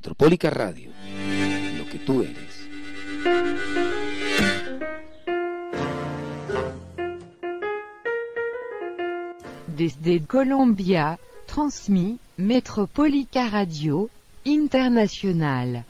[0.00, 0.90] Metropólica Radio,
[1.76, 2.66] lo que tú eres.
[9.76, 14.08] Desde Colombia, transmis Metropolica Radio
[14.44, 15.84] International.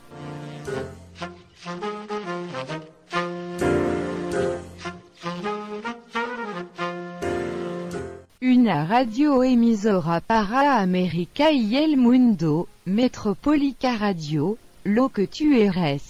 [8.91, 16.10] Una radio emisora para América y el mundo, Metropolica Radio, lo que tu eres.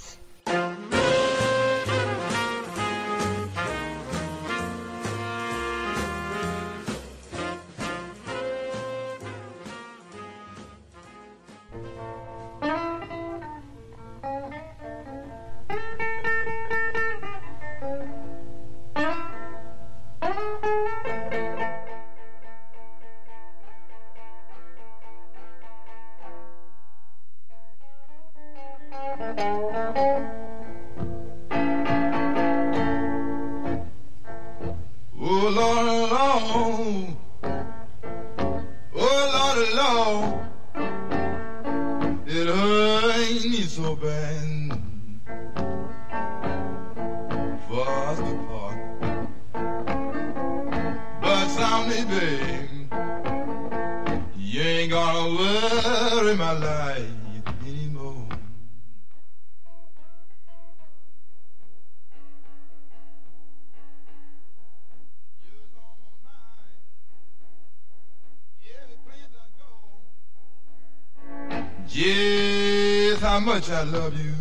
[71.93, 74.33] Just how much I love you.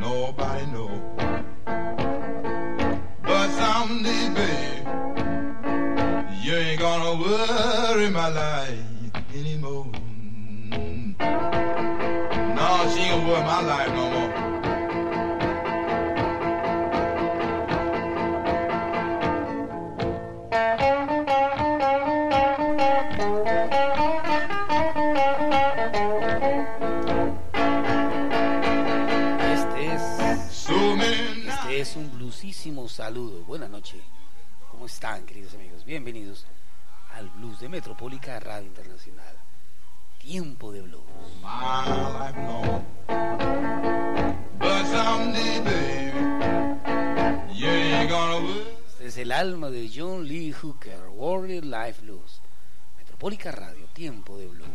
[0.00, 0.90] Nobody know.
[3.22, 4.86] But someday, babe,
[6.42, 8.84] you ain't gonna worry my life
[9.34, 9.86] anymore.
[12.58, 13.97] No, she ain't gonna worry my life
[32.98, 33.44] saludo.
[33.44, 34.02] Buenas noches.
[34.72, 35.84] ¿Cómo están, queridos amigos?
[35.84, 36.44] Bienvenidos
[37.14, 39.36] al Blues de Metropólica Radio Internacional.
[40.18, 41.04] Tiempo de Blues.
[48.88, 52.40] Este es el alma de John Lee Hooker, World Life Blues.
[52.96, 54.68] Metropólica Radio, Tiempo de Blues.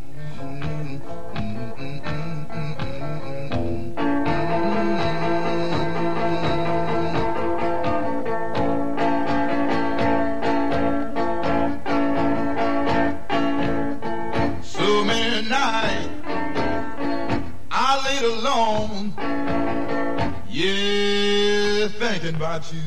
[22.24, 22.80] Thinking about you.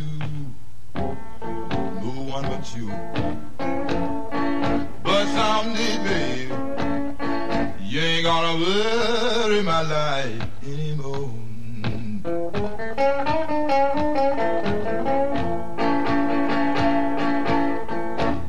[0.96, 2.88] No one but you.
[5.04, 6.52] But someday, babe,
[7.82, 11.34] you ain't gonna worry my life anymore.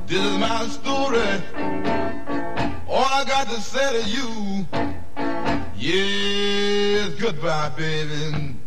[0.06, 1.43] This is my story.
[2.88, 4.66] All I got to say to you,
[5.76, 8.58] yes, goodbye, baby.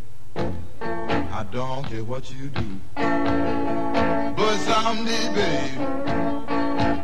[1.42, 2.80] I don't care what you do.
[2.94, 5.74] But someday, babe,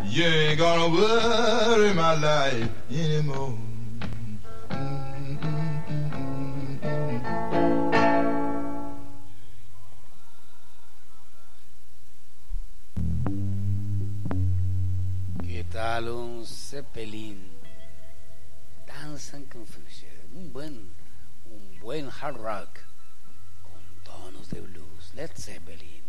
[0.06, 3.58] you ain't gonna worry my life anymore.
[15.42, 17.42] ¿Qué tal un Zeppelin?
[18.86, 20.12] Dance and Confusion.
[20.36, 20.92] Un buen,
[21.48, 22.87] un buen hard rock
[24.48, 25.12] tonos de blues.
[25.16, 26.02] Led Zeppelin.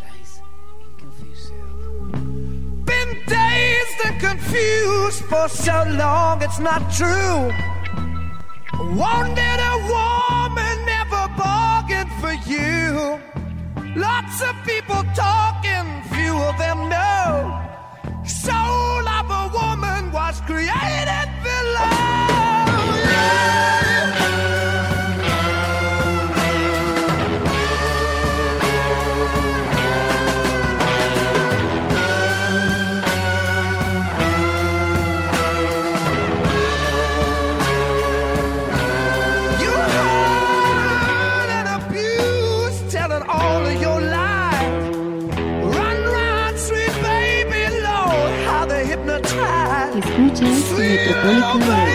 [0.00, 0.40] Dance
[0.84, 2.84] and Confusion.
[2.84, 7.52] Been dazed and confused for so long, it's not true.
[8.96, 13.20] Wanted a woman, never bargained for you.
[13.96, 17.60] Lots of people talking, few of them know.
[18.24, 21.33] Soul of a woman was created
[51.24, 51.93] baby,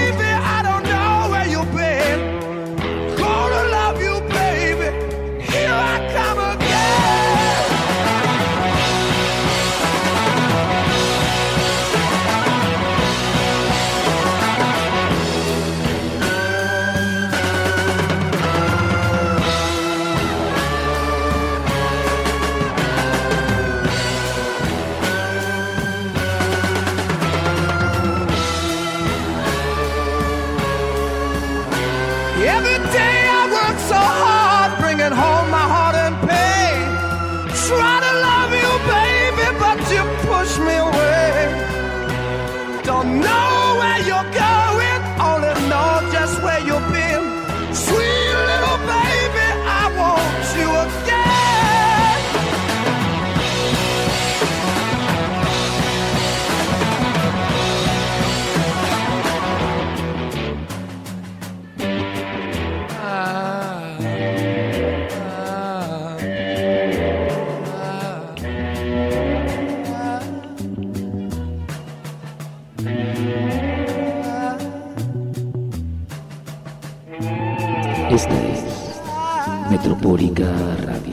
[78.20, 80.52] Esta es Metropólica
[80.84, 81.09] Radio.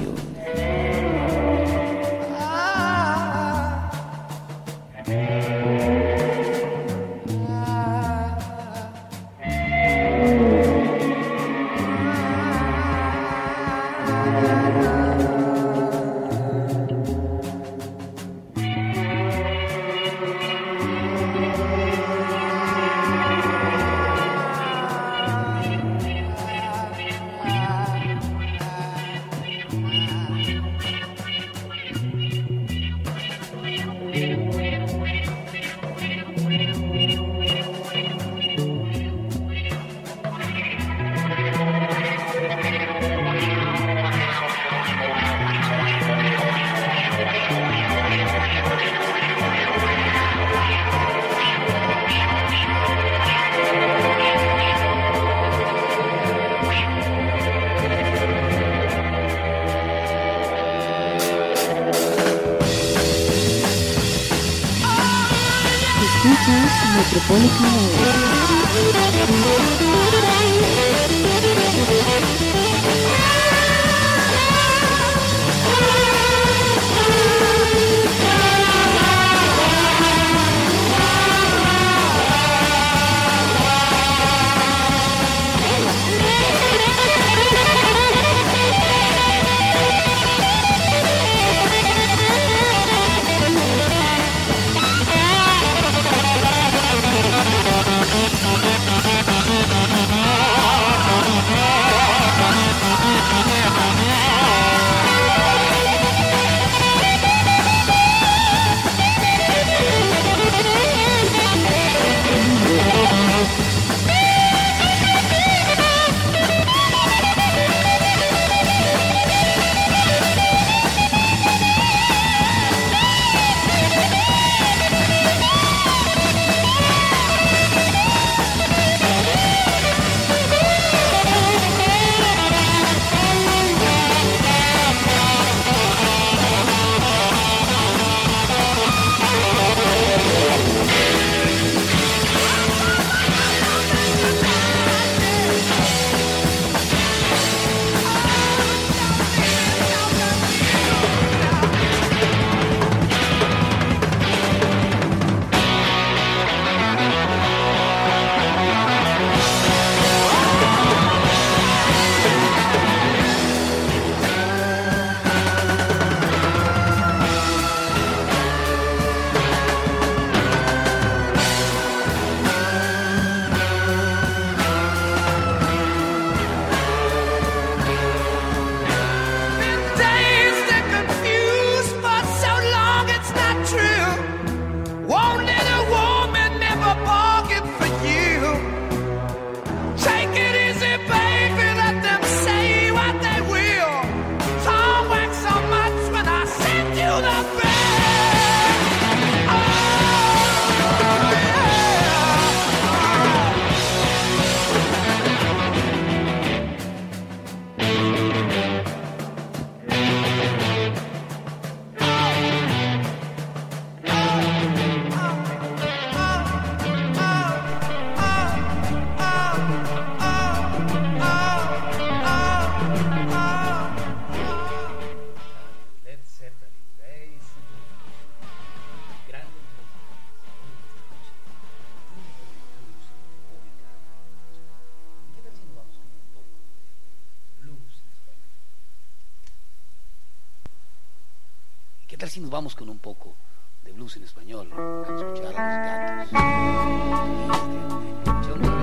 [242.40, 243.36] nos vamos con un poco
[243.82, 248.75] de blues en español a escuchar a los gatos.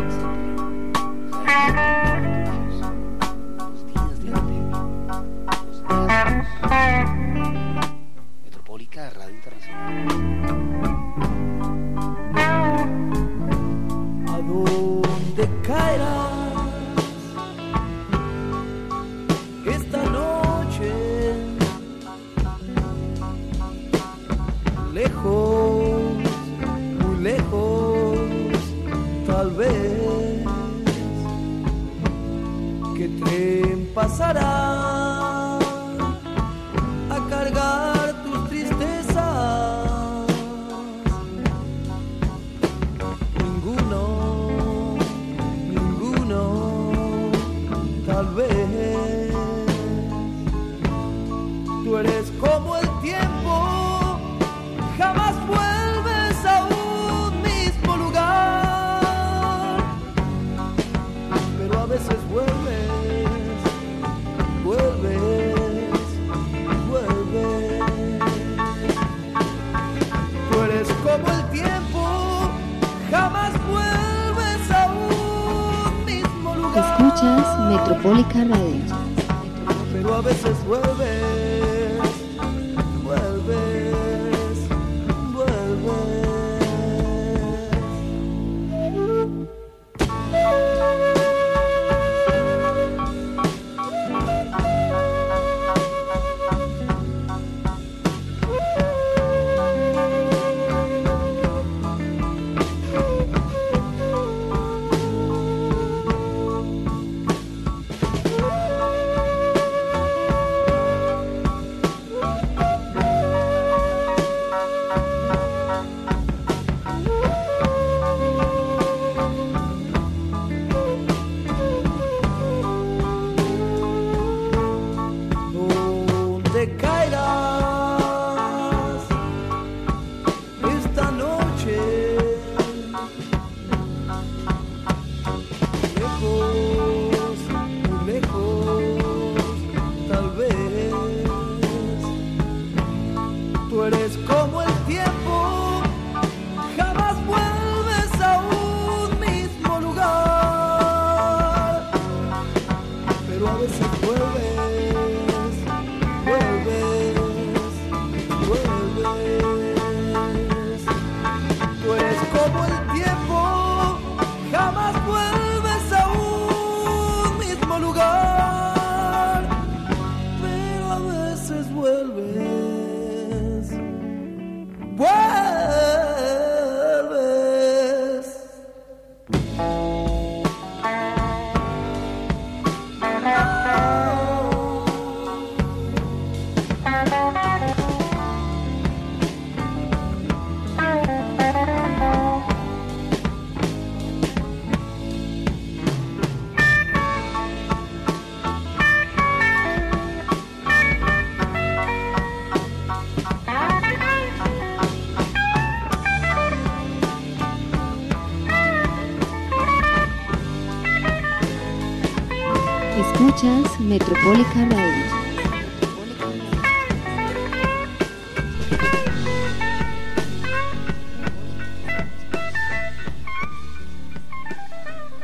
[212.96, 215.06] Escuchas Metropólica Radio.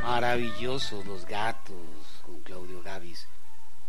[0.01, 1.75] Maravillosos los gatos
[2.25, 3.27] con Claudio Gavis,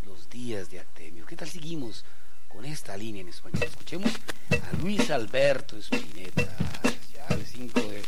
[0.04, 1.24] los días de Actemio.
[1.24, 2.04] ¿Qué tal seguimos
[2.48, 3.62] con esta línea en español?
[3.62, 4.12] Escuchemos
[4.50, 6.54] a Luis Alberto Spinetta,
[7.14, 8.02] ya el 5 de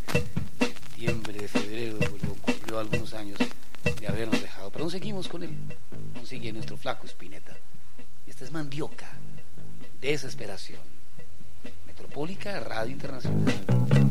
[0.66, 1.98] septiembre, de febrero,
[2.42, 4.51] cumplió algunos años de habernos dejado,
[4.82, 5.56] pero aún seguimos con él,
[6.16, 7.56] aún sigue nuestro flaco Spinetta.
[8.26, 9.12] Esta es Mandioca,
[10.00, 10.80] Desesperación,
[11.86, 14.10] Metropólica Radio Internacional.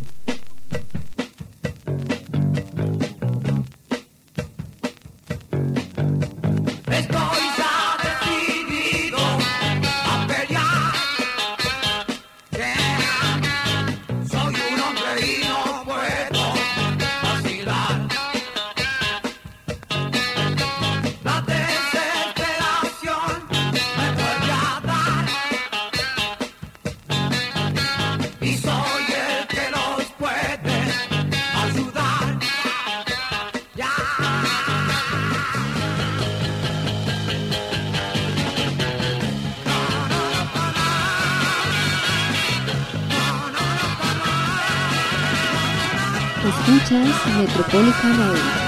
[47.42, 48.61] Metropolitana.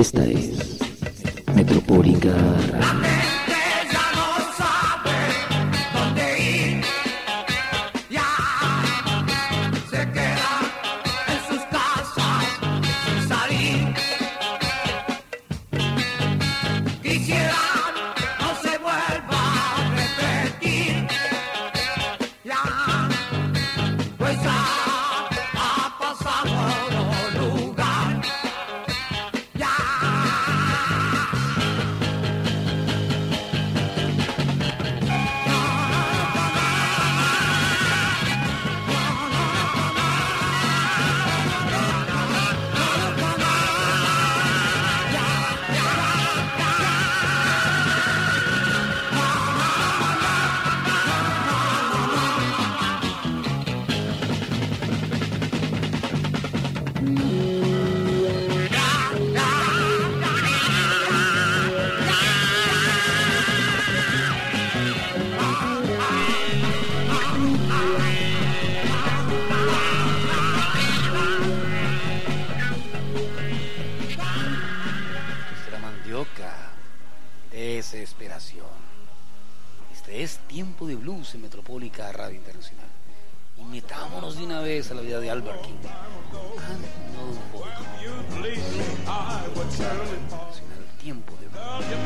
[0.00, 0.78] Esta es
[1.54, 2.34] Metropólica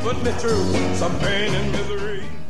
[0.05, 2.44] put me through some pain and misery.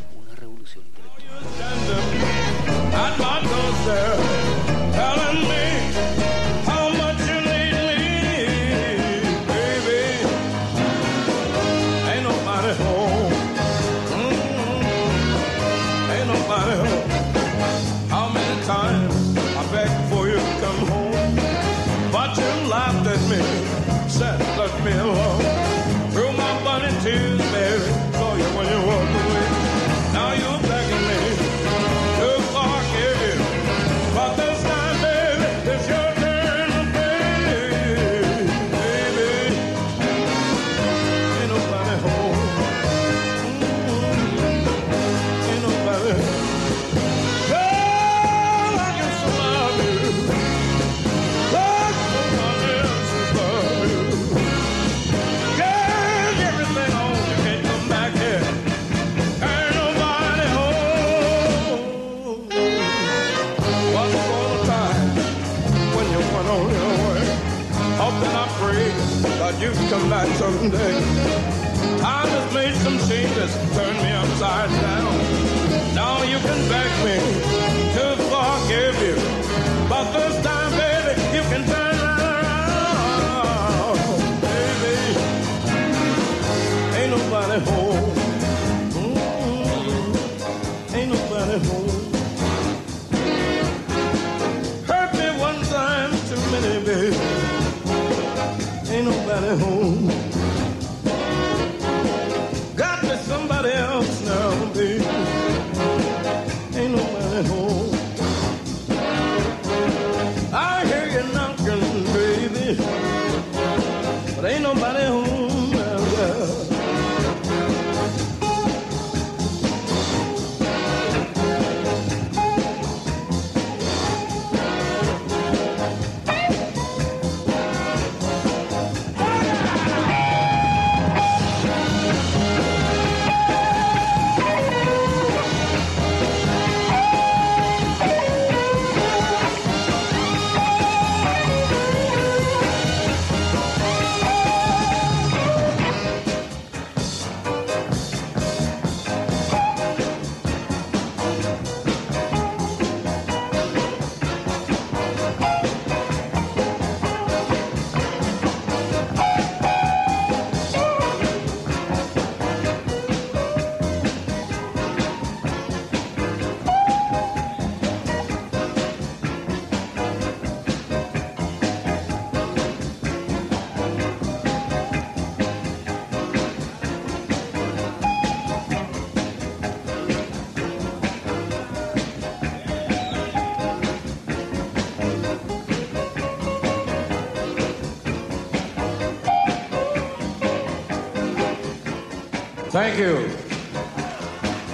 [192.95, 193.29] Thank you.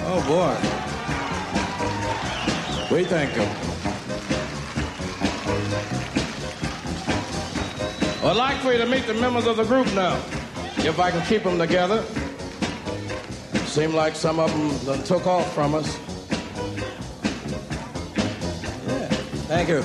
[0.06, 0.54] Oh boy.
[2.94, 3.42] We thank you.
[8.24, 10.14] I'd like for you to meet the members of the group now,
[10.78, 12.04] if I can keep them together.
[13.66, 14.52] Seem like some of
[14.86, 15.98] them took off from us.
[18.86, 19.08] Yeah,
[19.48, 19.82] thank you.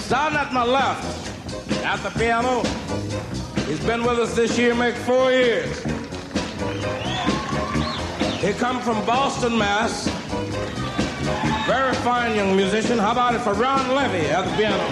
[0.00, 1.04] Starting at my left,
[1.84, 2.62] at the piano,
[3.66, 5.91] he's been with us this year, make four years.
[8.42, 10.08] He come from Boston, Mass.
[11.64, 12.98] Very fine young musician.
[12.98, 14.82] How about it for Ron Levy at the piano?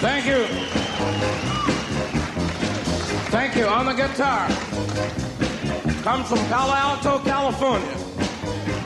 [0.00, 0.44] Thank you.
[3.30, 3.64] Thank you.
[3.64, 4.46] On the guitar.
[6.02, 7.96] Comes from Palo Alto, California.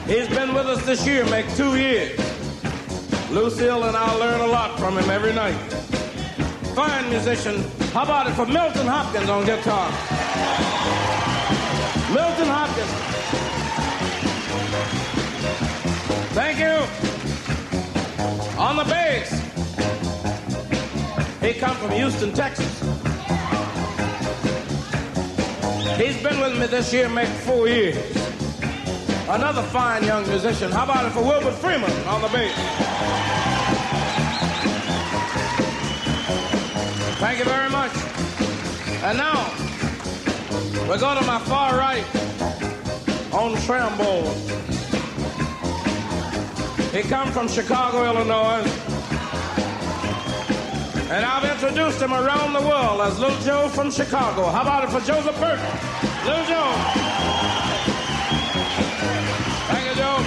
[0.07, 2.17] He's been with us this year, make two years.
[3.29, 5.59] Lucille and I learn a lot from him every night.
[6.73, 7.80] Fine musician.
[7.93, 9.91] How about it for Milton Hopkins on guitar?
[12.13, 12.89] Milton Hopkins.
[16.31, 16.87] Thank you.
[18.57, 19.31] On the bass.
[21.41, 22.79] He come from Houston, Texas.
[25.97, 27.97] He's been with me this year, make four years.
[29.27, 30.71] Another fine young musician.
[30.71, 33.50] How about it for Wilbert Freeman on the bass?
[37.45, 37.91] You very much.
[39.03, 39.49] And now,
[40.89, 42.05] We go to my far right
[43.33, 44.35] on trombone.
[46.91, 48.63] He comes from Chicago, Illinois.
[51.09, 54.49] And I've introduced him around the world as Little Joe from Chicago.
[54.49, 55.65] How about it for Joseph Burton?
[56.25, 56.73] Little Joe.
[59.71, 60.17] Thank you, Joe.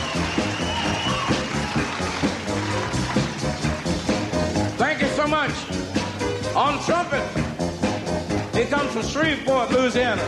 [4.79, 5.74] Thank you so much.
[6.57, 7.27] On trumpet,
[8.55, 10.23] he comes from Shreveport, Louisiana.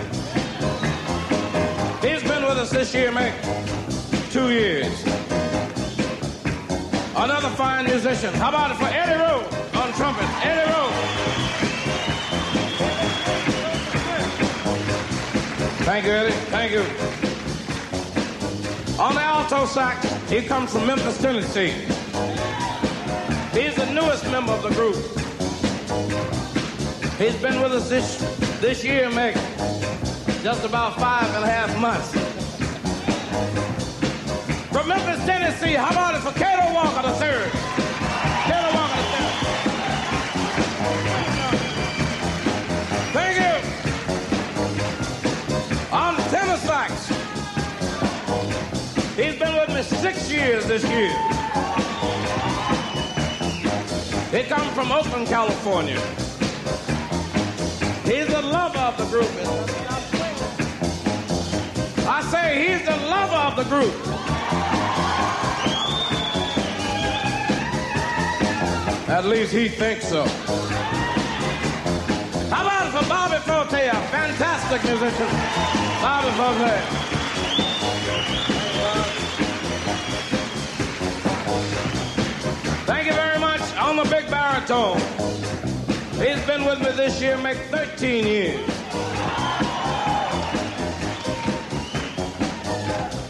[2.03, 3.33] He's been with us this year, mate.
[4.33, 5.05] Two years.
[7.15, 8.35] Another fine musician.
[8.35, 10.29] How about it for Eddie Rowe on trumpet?
[10.45, 10.91] Eddie Rowe.
[15.85, 16.33] Thank you, Eddie.
[16.51, 16.85] Thank you.
[19.01, 21.71] On the alto sax, he comes from Memphis, Tennessee.
[23.53, 25.16] He's the newest member of the group.
[27.19, 28.19] He's been with us this
[28.61, 29.35] this year, Mick.
[30.43, 32.11] Just about five and a half months.
[34.71, 37.51] From Memphis, Tennessee, how about it for Cato Walker the third?
[38.45, 39.33] Cato Walker the third.
[43.17, 43.55] Thank you.
[45.97, 46.23] On the
[46.59, 47.09] sax.
[49.17, 51.17] He's been with me six years this year.
[54.31, 55.99] He comes from Oakland, California.
[58.07, 59.29] He's the lover of the group.
[62.09, 63.93] I say he's the lover of the group.
[69.09, 70.25] At least he thinks so.
[72.49, 75.27] How about for Bobby Forte, a fantastic musician?
[76.01, 76.81] Bobby Forte.
[82.87, 85.01] Thank you very much on the big baritone.
[86.19, 88.67] He's been with me this year, make 13 years.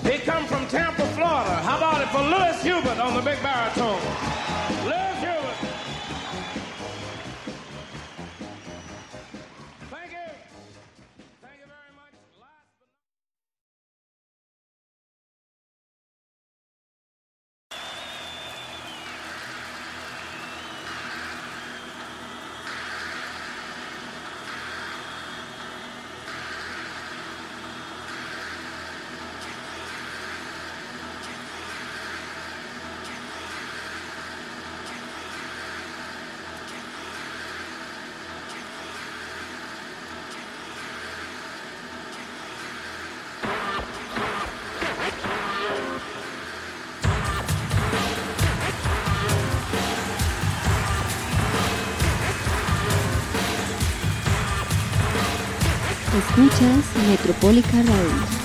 [0.04, 1.56] He come from Tampa, Florida.
[1.62, 4.35] How about it for Louis Hubert on the big baritone?
[56.36, 58.36] Escuchas Metropólica Radio.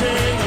[0.00, 0.39] Captain.